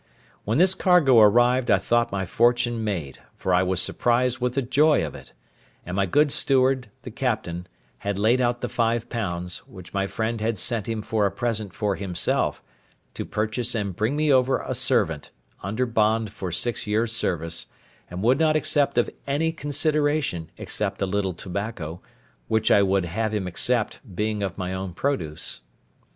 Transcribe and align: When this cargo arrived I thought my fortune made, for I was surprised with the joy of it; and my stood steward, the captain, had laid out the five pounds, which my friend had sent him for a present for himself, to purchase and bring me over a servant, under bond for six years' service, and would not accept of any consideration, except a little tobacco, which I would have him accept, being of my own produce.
When 0.45 0.57
this 0.57 0.73
cargo 0.73 1.19
arrived 1.19 1.69
I 1.69 1.77
thought 1.77 2.11
my 2.11 2.25
fortune 2.25 2.83
made, 2.83 3.19
for 3.35 3.53
I 3.53 3.61
was 3.61 3.79
surprised 3.79 4.39
with 4.39 4.55
the 4.55 4.63
joy 4.63 5.05
of 5.05 5.13
it; 5.13 5.33
and 5.85 5.95
my 5.95 6.07
stood 6.07 6.31
steward, 6.31 6.89
the 7.03 7.11
captain, 7.11 7.67
had 7.99 8.17
laid 8.17 8.41
out 8.41 8.61
the 8.61 8.67
five 8.67 9.09
pounds, 9.09 9.59
which 9.67 9.93
my 9.93 10.07
friend 10.07 10.41
had 10.41 10.57
sent 10.57 10.89
him 10.89 11.03
for 11.03 11.27
a 11.27 11.31
present 11.31 11.71
for 11.71 11.95
himself, 11.97 12.63
to 13.13 13.25
purchase 13.25 13.75
and 13.75 13.95
bring 13.95 14.15
me 14.15 14.33
over 14.33 14.57
a 14.61 14.73
servant, 14.73 15.29
under 15.61 15.85
bond 15.85 16.31
for 16.31 16.51
six 16.51 16.87
years' 16.87 17.15
service, 17.15 17.67
and 18.09 18.23
would 18.23 18.39
not 18.39 18.55
accept 18.55 18.97
of 18.97 19.07
any 19.27 19.51
consideration, 19.51 20.49
except 20.57 21.03
a 21.03 21.05
little 21.05 21.35
tobacco, 21.35 22.01
which 22.47 22.71
I 22.71 22.81
would 22.81 23.05
have 23.05 23.35
him 23.35 23.45
accept, 23.45 23.99
being 24.15 24.41
of 24.41 24.57
my 24.57 24.73
own 24.73 24.95
produce. 24.95 25.61